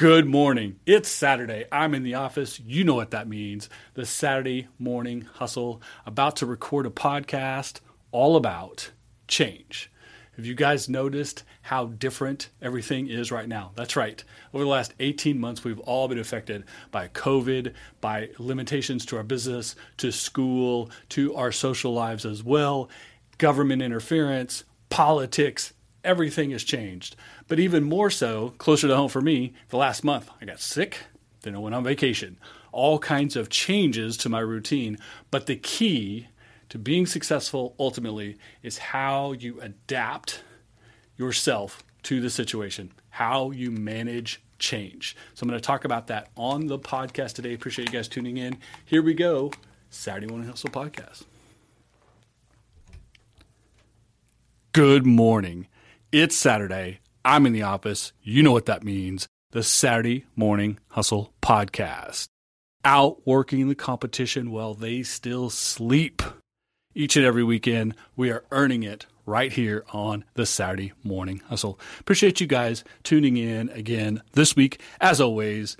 [0.00, 0.80] Good morning.
[0.86, 1.66] It's Saturday.
[1.70, 2.58] I'm in the office.
[2.58, 3.68] You know what that means.
[3.92, 5.82] The Saturday morning hustle.
[6.06, 8.92] About to record a podcast all about
[9.28, 9.92] change.
[10.36, 13.72] Have you guys noticed how different everything is right now?
[13.74, 14.24] That's right.
[14.54, 19.22] Over the last 18 months, we've all been affected by COVID, by limitations to our
[19.22, 22.88] business, to school, to our social lives as well,
[23.36, 25.74] government interference, politics,
[26.04, 27.16] everything has changed.
[27.48, 30.98] But even more so, closer to home for me, the last month, I got sick,
[31.42, 32.38] then I went on vacation.
[32.72, 34.98] All kinds of changes to my routine.
[35.30, 36.28] But the key
[36.68, 40.42] to being successful ultimately is how you adapt
[41.16, 45.16] yourself to the situation, how you manage change.
[45.34, 47.54] So I'm going to talk about that on the podcast today.
[47.54, 48.58] Appreciate you guys tuning in.
[48.84, 49.50] Here we go
[49.90, 51.24] Saturday Morning Hustle Podcast.
[54.72, 55.66] Good morning.
[56.12, 56.98] It's Saturday.
[57.24, 58.12] I'm in the office.
[58.20, 59.28] You know what that means.
[59.52, 62.26] The Saturday Morning Hustle Podcast.
[62.84, 66.20] Outworking the competition while they still sleep.
[66.96, 71.78] Each and every weekend, we are earning it right here on the Saturday Morning Hustle.
[72.00, 75.76] Appreciate you guys tuning in again this week, as always,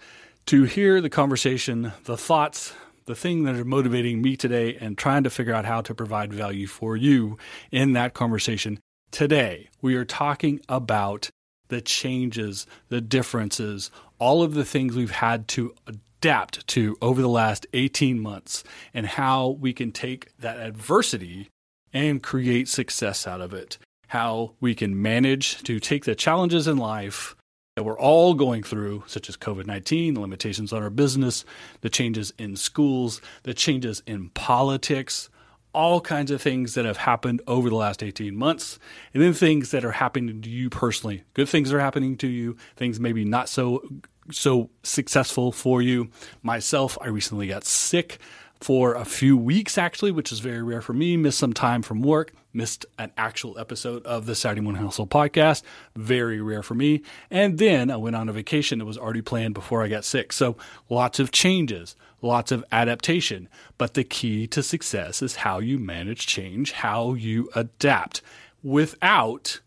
[0.46, 2.72] to hear the conversation, the thoughts,
[3.06, 6.32] the thing that are motivating me today, and trying to figure out how to provide
[6.32, 7.36] value for you
[7.72, 8.78] in that conversation
[9.10, 11.30] Today, we are talking about
[11.68, 17.28] the changes, the differences, all of the things we've had to adapt to over the
[17.28, 18.62] last 18 months,
[18.94, 21.48] and how we can take that adversity
[21.92, 23.78] and create success out of it.
[24.08, 27.34] How we can manage to take the challenges in life
[27.74, 31.44] that we're all going through, such as COVID 19, the limitations on our business,
[31.80, 35.30] the changes in schools, the changes in politics,
[35.72, 38.78] all kinds of things that have happened over the last 18 months,
[39.14, 41.24] and then things that are happening to you personally.
[41.34, 43.82] Good things are happening to you, things maybe not so
[44.30, 46.08] so successful for you.
[46.42, 48.18] Myself, I recently got sick
[48.60, 51.16] for a few weeks actually, which is very rare for me.
[51.16, 55.62] Missed some time from work, missed an actual episode of the Saturday Morning Hustle podcast.
[55.96, 57.02] Very rare for me.
[57.30, 60.32] And then I went on a vacation that was already planned before I got sick.
[60.32, 60.56] So
[60.88, 63.48] lots of changes, lots of adaptation.
[63.78, 68.22] But the key to success is how you manage change, how you adapt
[68.62, 69.60] without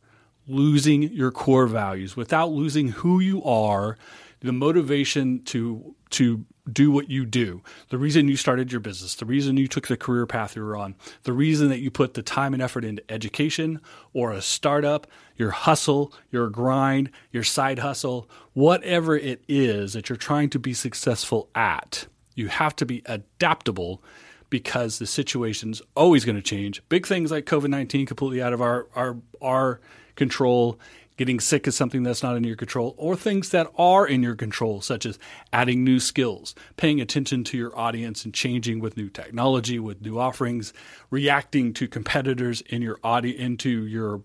[0.47, 3.97] losing your core values, without losing who you are,
[4.41, 7.61] the motivation to to do what you do.
[7.89, 10.77] The reason you started your business, the reason you took the career path you were
[10.77, 13.81] on, the reason that you put the time and effort into education
[14.13, 20.15] or a startup, your hustle, your grind, your side hustle, whatever it is that you're
[20.15, 22.07] trying to be successful at.
[22.35, 24.01] You have to be adaptable
[24.49, 26.81] because the situation's always going to change.
[26.87, 29.81] Big things like COVID 19 completely out of our, our, our
[30.15, 30.79] control
[31.17, 34.35] getting sick is something that's not in your control, or things that are in your
[34.35, 35.19] control, such as
[35.51, 40.19] adding new skills, paying attention to your audience and changing with new technology, with new
[40.19, 40.73] offerings,
[41.09, 44.21] reacting to competitors in your audience, into your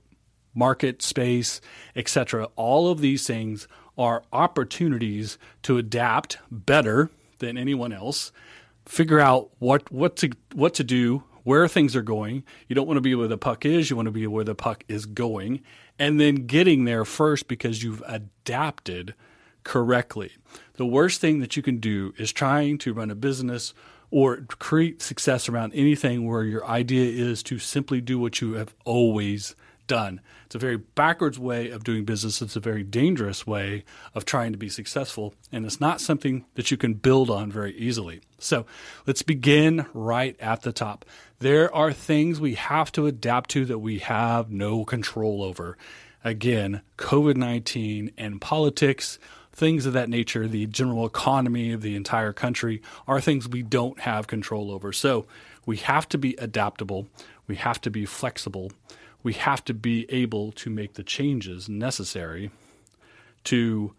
[0.54, 1.60] market space,
[1.94, 2.48] etc.
[2.56, 8.32] All of these things are opportunities to adapt better than anyone else.
[8.86, 12.44] Figure out what what to what to do, where things are going.
[12.66, 14.54] You don't want to be where the puck is, you want to be where the
[14.54, 15.62] puck is going
[15.98, 19.14] and then getting there first because you've adapted
[19.64, 20.32] correctly.
[20.74, 23.74] The worst thing that you can do is trying to run a business
[24.10, 28.74] or create success around anything where your idea is to simply do what you have
[28.84, 29.54] always
[29.88, 30.20] done.
[30.46, 32.40] It's a very backwards way of doing business.
[32.40, 33.84] It's a very dangerous way
[34.14, 35.34] of trying to be successful.
[35.50, 38.20] And it's not something that you can build on very easily.
[38.38, 38.64] So
[39.06, 41.04] let's begin right at the top.
[41.40, 45.76] There are things we have to adapt to that we have no control over.
[46.24, 49.18] Again, COVID 19 and politics,
[49.52, 54.00] things of that nature, the general economy of the entire country are things we don't
[54.00, 54.92] have control over.
[54.92, 55.26] So
[55.66, 57.06] we have to be adaptable,
[57.46, 58.72] we have to be flexible
[59.22, 62.50] we have to be able to make the changes necessary
[63.44, 63.94] to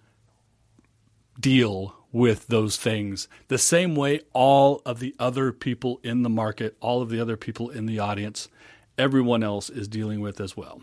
[1.40, 6.76] deal with those things the same way all of the other people in the market,
[6.80, 8.50] all of the other people in the audience,
[8.98, 10.82] everyone else is dealing with as well.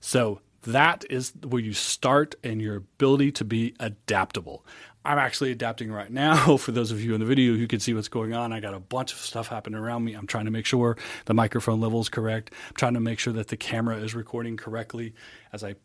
[0.00, 4.64] So that is where you start and your ability to be adaptable.
[5.04, 6.56] I'm actually adapting right now.
[6.58, 8.74] For those of you in the video who can see what's going on, I got
[8.74, 10.14] a bunch of stuff happening around me.
[10.14, 12.52] I'm trying to make sure the microphone level is correct.
[12.68, 15.14] I'm trying to make sure that the camera is recording correctly
[15.52, 15.76] as I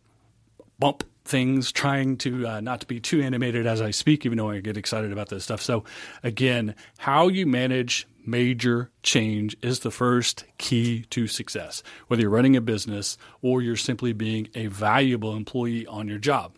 [0.80, 4.50] bump things, trying to uh, not to be too animated as I speak, even though
[4.50, 5.62] I get excited about this stuff.
[5.62, 5.86] So,
[6.22, 12.56] again, how you manage major change is the first key to success, whether you're running
[12.56, 16.54] a business or you're simply being a valuable employee on your job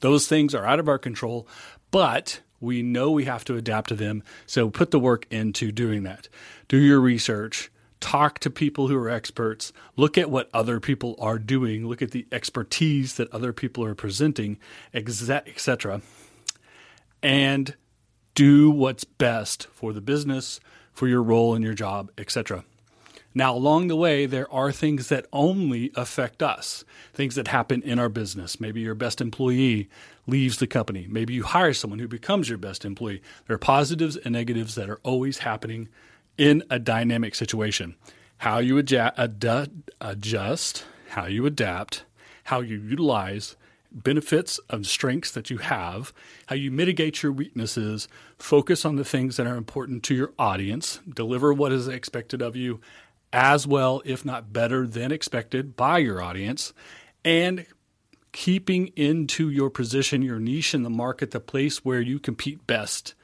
[0.00, 1.46] Those things are out of our control,
[1.90, 4.22] but we know we have to adapt to them.
[4.46, 6.28] So put the work into doing that.
[6.68, 7.70] Do your research.
[8.00, 9.72] Talk to people who are experts.
[9.96, 11.86] Look at what other people are doing.
[11.86, 14.58] Look at the expertise that other people are presenting,
[14.94, 16.00] etc.
[17.22, 17.74] And
[18.34, 20.60] do what's best for the business,
[20.92, 22.64] for your role in your job, etc.
[23.32, 26.84] Now, along the way, there are things that only affect us,
[27.14, 28.58] things that happen in our business.
[28.58, 29.88] Maybe your best employee
[30.26, 31.06] leaves the company.
[31.08, 33.22] Maybe you hire someone who becomes your best employee.
[33.46, 35.88] There are positives and negatives that are always happening
[36.36, 37.94] in a dynamic situation.
[38.38, 39.56] How you adjust,
[41.10, 42.04] how you adapt,
[42.44, 43.56] how you utilize
[43.92, 46.12] benefits and strengths that you have,
[46.46, 51.00] how you mitigate your weaknesses, focus on the things that are important to your audience,
[51.12, 52.80] deliver what is expected of you,
[53.32, 56.72] as well, if not better than expected by your audience,
[57.24, 57.66] and
[58.32, 63.14] keeping into your position, your niche in the market, the place where you compete best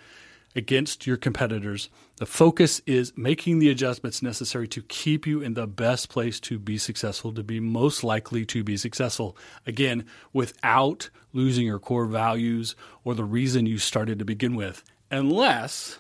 [0.55, 1.91] against your competitors.
[2.17, 6.59] The focus is making the adjustments necessary to keep you in the best place to
[6.59, 9.37] be successful, to be most likely to be successful.
[9.67, 12.75] Again, without losing your core values
[13.05, 15.99] or the reason you started to begin with, unless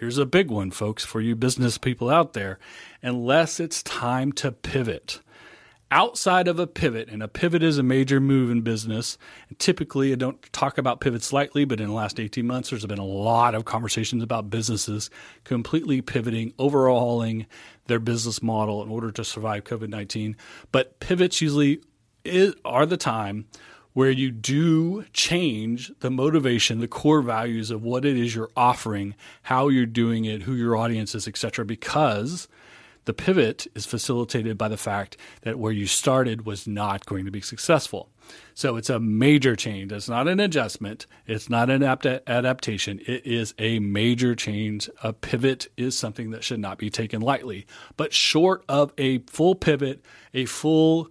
[0.00, 2.58] Here's a big one, folks, for you business people out there.
[3.02, 5.20] Unless it's time to pivot.
[5.90, 9.18] Outside of a pivot, and a pivot is a major move in business.
[9.50, 12.86] And typically, I don't talk about pivots lightly, but in the last 18 months, there's
[12.86, 15.10] been a lot of conversations about businesses
[15.44, 17.44] completely pivoting, overhauling
[17.86, 20.34] their business model in order to survive COVID 19.
[20.72, 21.82] But pivots usually
[22.24, 23.48] is, are the time
[23.92, 29.14] where you do change the motivation, the core values of what it is you're offering,
[29.42, 31.64] how you're doing it, who your audience is, etc.
[31.64, 32.46] Because
[33.06, 37.30] the pivot is facilitated by the fact that where you started was not going to
[37.30, 38.10] be successful.
[38.54, 39.90] So it's a major change.
[39.90, 41.06] It's not an adjustment.
[41.26, 43.00] It's not an adaptation.
[43.06, 44.88] It is a major change.
[45.02, 47.66] A pivot is something that should not be taken lightly.
[47.96, 51.08] But short of a full pivot, a full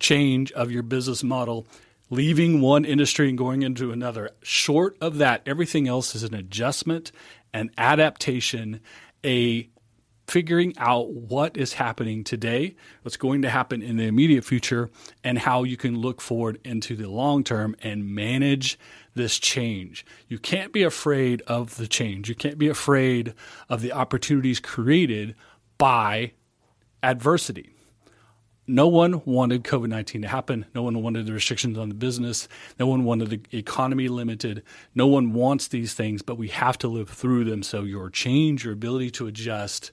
[0.00, 1.66] change of your business model,
[2.12, 4.30] leaving one industry and going into another.
[4.42, 7.10] Short of that, everything else is an adjustment,
[7.54, 8.80] an adaptation,
[9.24, 9.66] a
[10.28, 14.90] figuring out what is happening today, what's going to happen in the immediate future,
[15.24, 18.78] and how you can look forward into the long term and manage
[19.14, 20.04] this change.
[20.28, 22.28] You can't be afraid of the change.
[22.28, 23.32] You can't be afraid
[23.70, 25.34] of the opportunities created
[25.78, 26.32] by
[27.02, 27.72] adversity
[28.72, 30.64] no one wanted COVID 19 to happen.
[30.74, 32.48] No one wanted the restrictions on the business.
[32.80, 34.62] No one wanted the economy limited.
[34.94, 37.62] No one wants these things, but we have to live through them.
[37.62, 39.92] So, your change, your ability to adjust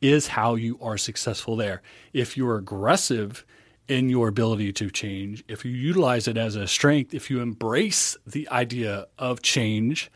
[0.00, 1.82] is how you are successful there.
[2.14, 3.44] If you're aggressive
[3.88, 8.16] in your ability to change, if you utilize it as a strength, if you embrace
[8.26, 10.10] the idea of change,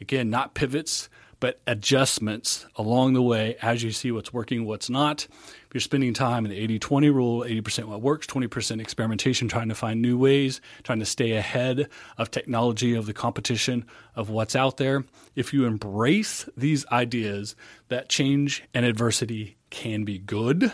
[0.00, 1.08] again, not pivots,
[1.40, 5.26] but adjustments along the way as you see what's working, what's not.
[5.66, 9.68] If you're spending time in the 80 20 rule, 80% what works, 20% experimentation, trying
[9.68, 13.84] to find new ways, trying to stay ahead of technology, of the competition,
[14.16, 15.04] of what's out there.
[15.36, 17.54] If you embrace these ideas
[17.88, 20.72] that change and adversity can be good,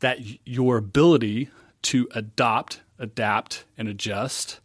[0.00, 1.50] that your ability
[1.82, 4.60] to adopt, adapt, and adjust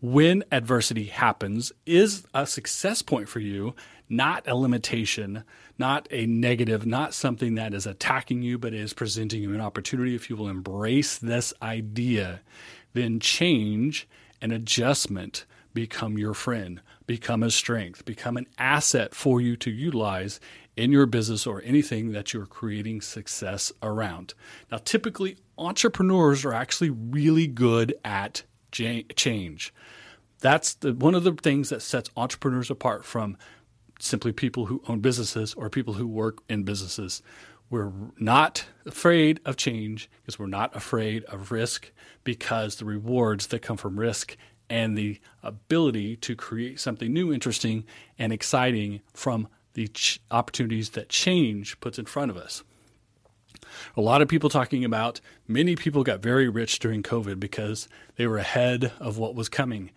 [0.00, 3.74] when adversity happens is a success point for you
[4.08, 5.44] not a limitation,
[5.78, 10.14] not a negative, not something that is attacking you, but is presenting you an opportunity.
[10.14, 12.40] If you will embrace this idea,
[12.92, 14.08] then change
[14.40, 15.44] and adjustment
[15.74, 20.40] become your friend, become a strength, become an asset for you to utilize
[20.76, 24.34] in your business or anything that you're creating success around.
[24.70, 29.72] Now, typically, entrepreneurs are actually really good at change.
[30.40, 33.36] That's the, one of the things that sets entrepreneurs apart from
[33.98, 37.22] simply people who own businesses or people who work in businesses.
[37.68, 41.90] We're not afraid of change because we're not afraid of risk
[42.22, 44.36] because the rewards that come from risk
[44.68, 47.84] and the ability to create something new, interesting,
[48.18, 52.62] and exciting from the ch- opportunities that change puts in front of us.
[53.96, 58.26] A lot of people talking about many people got very rich during COVID because they
[58.26, 59.90] were ahead of what was coming.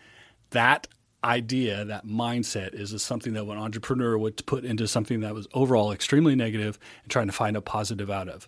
[0.52, 0.88] That
[1.24, 5.92] idea, that mindset is something that an entrepreneur would put into something that was overall
[5.92, 8.48] extremely negative and trying to find a positive out of.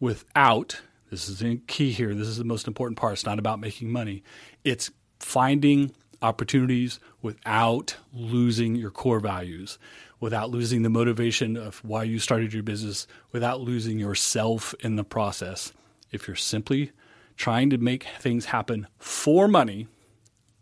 [0.00, 3.14] Without, this is the key here, this is the most important part.
[3.14, 4.22] It's not about making money,
[4.64, 9.78] it's finding opportunities without losing your core values,
[10.20, 15.04] without losing the motivation of why you started your business, without losing yourself in the
[15.04, 15.72] process.
[16.12, 16.92] If you're simply
[17.36, 19.88] trying to make things happen for money,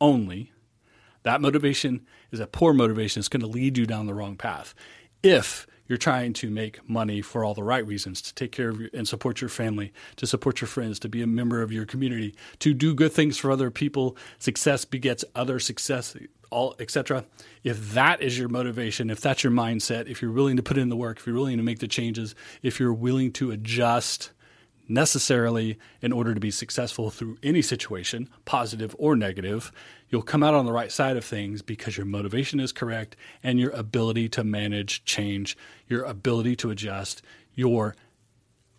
[0.00, 0.52] only,
[1.22, 3.20] that motivation is a poor motivation.
[3.20, 4.74] It's going to lead you down the wrong path.
[5.22, 8.80] If you're trying to make money for all the right reasons to take care of
[8.80, 11.84] your, and support your family, to support your friends, to be a member of your
[11.84, 14.16] community, to do good things for other people.
[14.38, 16.16] Success begets other success,
[16.50, 17.24] all etc.
[17.64, 20.90] If that is your motivation, if that's your mindset, if you're willing to put in
[20.90, 24.30] the work, if you're willing to make the changes, if you're willing to adjust
[24.90, 29.72] necessarily in order to be successful through any situation, positive or negative,
[30.08, 33.60] you'll come out on the right side of things because your motivation is correct and
[33.60, 35.56] your ability to manage change,
[35.88, 37.22] your ability to adjust,
[37.54, 37.94] your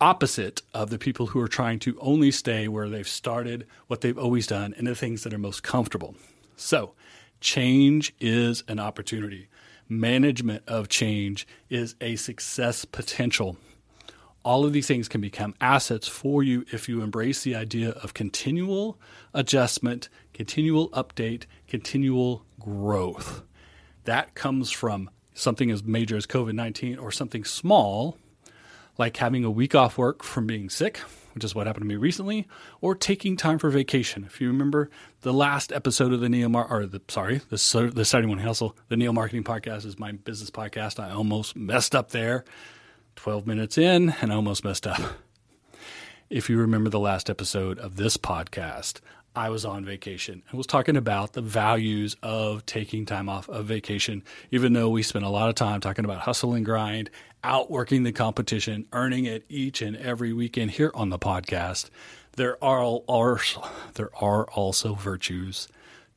[0.01, 4.17] opposite of the people who are trying to only stay where they've started, what they've
[4.17, 6.15] always done, and the things that are most comfortable.
[6.57, 6.93] So,
[7.39, 9.47] change is an opportunity.
[9.87, 13.57] Management of change is a success potential
[14.43, 18.13] all of these things can become assets for you if you embrace the idea of
[18.13, 18.99] continual
[19.33, 23.43] adjustment, continual update, continual growth.
[24.05, 28.17] That comes from something as major as COVID 19 or something small,
[28.97, 30.97] like having a week off work from being sick,
[31.33, 32.47] which is what happened to me recently,
[32.81, 34.23] or taking time for vacation.
[34.23, 34.89] If you remember
[35.21, 38.75] the last episode of the Neo Mar- or the sorry, the the Saturday Morning Hustle,
[38.89, 40.99] the Neo Marketing Podcast is my business podcast.
[40.99, 42.43] I almost messed up there
[43.15, 45.01] 12 minutes in and almost messed up.
[46.29, 49.01] If you remember the last episode of this podcast,
[49.35, 53.65] I was on vacation and was talking about the values of taking time off of
[53.65, 57.09] vacation, even though we spent a lot of time talking about hustle and grind,
[57.43, 61.89] outworking the competition, earning it each and every weekend here on the podcast.
[62.35, 63.39] There are, are
[63.93, 65.67] there are also virtues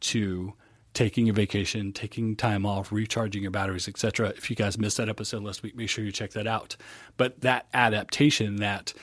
[0.01, 0.55] to
[0.95, 4.29] taking a vacation, taking time off, recharging your batteries, etc.
[4.29, 6.77] If you guys missed that episode last week, make sure you check that out.
[7.17, 8.95] But that adaptation, that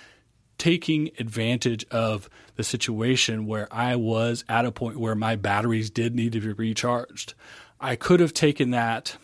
[0.58, 6.16] taking advantage of the situation where I was at a point where my batteries did
[6.16, 7.34] need to be recharged,
[7.80, 9.18] I could have taken that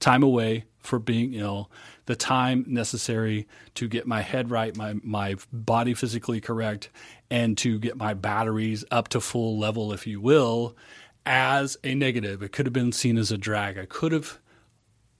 [0.00, 1.70] time away for being ill,
[2.06, 6.90] the time necessary to get my head right, my my body physically correct,
[7.30, 10.76] and to get my batteries up to full level, if you will,
[11.24, 12.42] as a negative.
[12.42, 13.78] It could have been seen as a drag.
[13.78, 14.38] I could have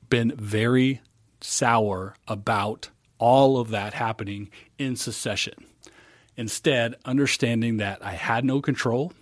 [0.08, 1.00] been very
[1.40, 5.54] sour about all of that happening in succession.
[6.36, 9.12] Instead, understanding that I had no control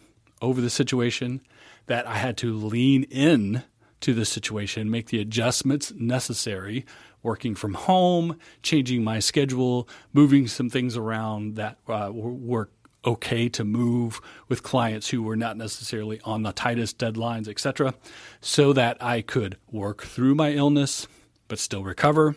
[0.40, 1.40] over the situation,
[1.86, 3.62] that I had to lean in
[4.00, 6.86] to the situation, make the adjustments necessary,
[7.22, 12.10] working from home, changing my schedule, moving some things around that uh,
[13.04, 17.94] okay to move with clients who were not necessarily on the tightest deadlines, etc.,
[18.40, 21.08] so that I could work through my illness
[21.48, 22.36] but still recover,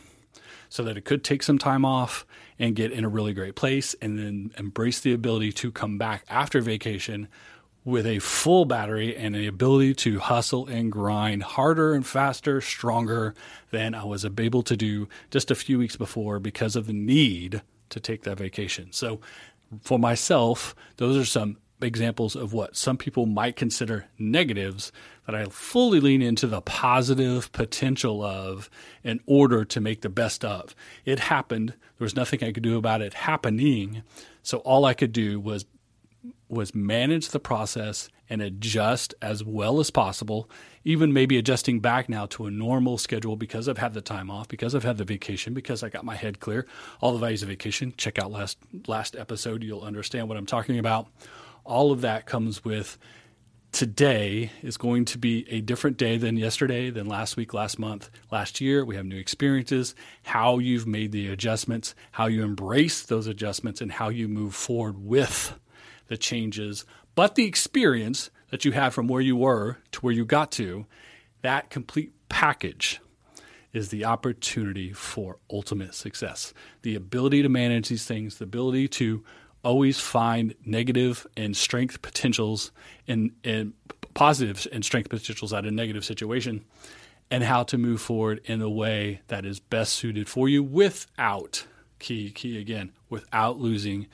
[0.69, 2.25] so that it could take some time off
[2.57, 6.25] and get in a really great place and then embrace the ability to come back
[6.29, 7.27] after vacation
[7.85, 13.35] with a full battery and the ability to hustle and grind harder and faster, stronger
[13.71, 17.61] than I was able to do just a few weeks before because of the need
[17.89, 18.91] to take that vacation.
[18.91, 19.19] So
[19.81, 24.91] for myself, those are some examples of what some people might consider negatives
[25.25, 28.69] that I fully lean into the positive potential of
[29.03, 30.75] in order to make the best of.
[31.05, 31.69] It happened.
[31.69, 34.03] There was nothing I could do about it happening.
[34.41, 35.65] So all I could do was
[36.49, 40.49] was manage the process and adjust as well as possible,
[40.83, 44.47] even maybe adjusting back now to a normal schedule because I've had the time off,
[44.47, 46.65] because I've had the vacation, because I got my head clear.
[47.01, 50.79] All the values of vacation, check out last last episode, you'll understand what I'm talking
[50.79, 51.07] about.
[51.65, 52.97] All of that comes with
[53.71, 58.09] today is going to be a different day than yesterday, than last week, last month,
[58.31, 58.85] last year.
[58.85, 63.91] We have new experiences, how you've made the adjustments, how you embrace those adjustments, and
[63.91, 65.57] how you move forward with
[66.07, 66.85] the changes,
[67.15, 70.85] but the experience that you had from where you were to where you got to,
[71.41, 73.01] that complete package
[73.73, 76.53] is the opportunity for ultimate success.
[76.83, 79.23] The ability to manage these things, the ability to
[79.63, 82.71] always find negative and strength potentials
[83.07, 83.73] and, and
[84.13, 86.63] positive and strength potentials out of a negative situation,
[87.31, 91.65] and how to move forward in a way that is best suited for you without,
[91.97, 94.05] key, key again, without losing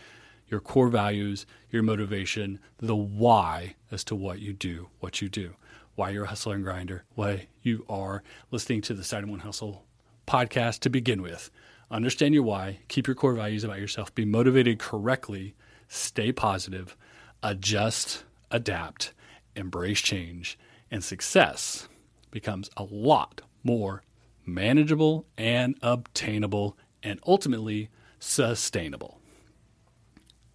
[0.50, 5.56] your core values, your motivation, the why as to what you do, what you do,
[5.96, 9.86] why you're a hustler and grinder, why you are listening to the Saturday Morning Hustle
[10.28, 11.50] podcast to begin with.
[11.92, 15.56] Understand your why, keep your core values about yourself, be motivated correctly,
[15.88, 16.96] stay positive,
[17.42, 19.14] adjust, adapt,
[19.56, 20.58] embrace change,
[20.92, 21.88] and success
[22.32, 24.04] becomes a lot more
[24.46, 27.90] manageable and obtainable and ultimately
[28.20, 29.19] sustainable.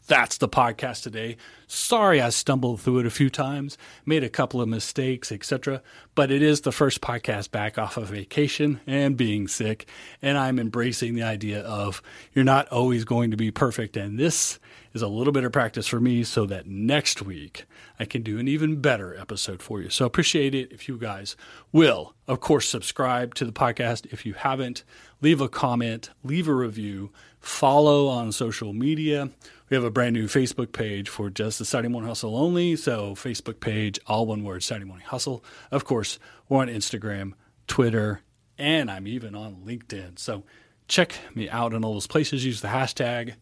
[0.07, 1.39] That's the podcast today.
[1.67, 5.81] Sorry I stumbled through it a few times, made a couple of mistakes, etc.
[6.15, 9.89] But it is the first podcast back off of vacation and being sick,
[10.21, 12.03] and I'm embracing the idea of
[12.35, 14.59] you're not always going to be perfect and this
[14.95, 17.67] is a little bit of practice for me so that next week
[17.99, 19.91] I can do an even better episode for you.
[19.91, 21.37] So appreciate it if you guys
[21.73, 22.15] will.
[22.29, 24.85] Of course, subscribe to the podcast if you haven't.
[25.21, 27.11] Leave a comment, leave a review,
[27.41, 29.31] follow on social media.
[29.69, 32.77] We have a brand new Facebook page for just the Saturday Morning Hustle only.
[32.77, 35.43] So, Facebook page, all one word, Saturday Morning Hustle.
[35.71, 37.33] Of course, we're on Instagram,
[37.67, 38.21] Twitter,
[38.59, 40.19] and I'm even on LinkedIn.
[40.19, 40.45] So,
[40.87, 42.45] check me out in all those places.
[42.45, 43.35] Use the hashtag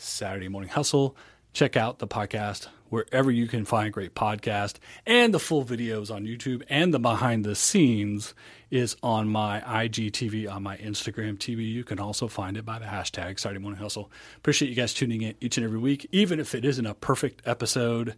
[0.00, 1.14] Saturday Morning Hustle.
[1.52, 4.74] Check out the podcast wherever you can find great podcast
[5.06, 8.34] and the full videos on YouTube and the behind the scenes
[8.70, 11.70] is on my IGTV on my Instagram TV.
[11.70, 14.10] You can also find it by the hashtag Saturday Morning Hustle.
[14.36, 17.42] Appreciate you guys tuning in each and every week, even if it isn't a perfect
[17.46, 18.14] episode.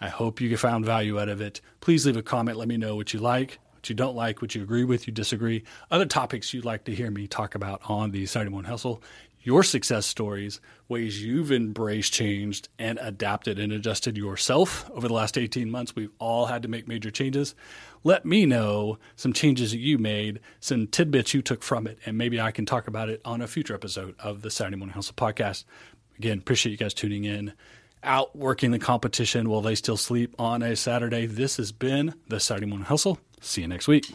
[0.00, 1.60] I hope you found value out of it.
[1.80, 2.58] Please leave a comment.
[2.58, 5.12] Let me know what you like, what you don't like, what you agree with, you
[5.12, 9.02] disagree, other topics you'd like to hear me talk about on the Saturday Morning Hustle
[9.44, 15.38] your success stories, ways you've embraced, changed, and adapted and adjusted yourself over the last
[15.38, 15.94] 18 months.
[15.94, 17.54] We've all had to make major changes.
[18.02, 22.18] Let me know some changes that you made, some tidbits you took from it, and
[22.18, 25.14] maybe I can talk about it on a future episode of the Saturday Morning Hustle
[25.14, 25.64] podcast.
[26.18, 27.52] Again, appreciate you guys tuning in.
[28.02, 31.26] Out working the competition while they still sleep on a Saturday.
[31.26, 33.18] This has been the Saturday Morning Hustle.
[33.40, 34.06] See you next week.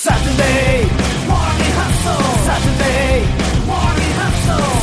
[0.00, 0.88] Saturday
[1.28, 2.24] morning hustle.
[2.46, 3.99] Saturday morning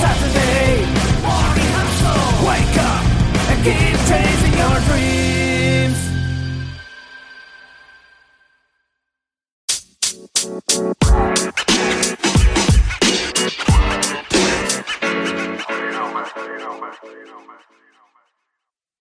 [0.02, 0.86] Saturday
[1.26, 2.48] morning hustle.
[2.48, 3.04] Wake up
[3.52, 5.37] and keep chasing your dreams.